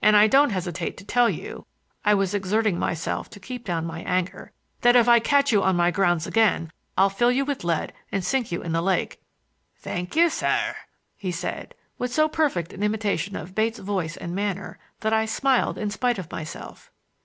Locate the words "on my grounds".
5.64-6.28